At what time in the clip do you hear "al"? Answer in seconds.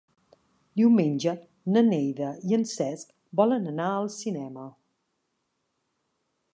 4.01-4.13